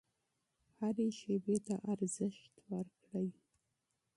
هرې 0.77 1.07
شیبې 1.17 1.57
ته 1.67 1.75
ارزښت 1.91 2.53
ورکړئ. 2.71 3.29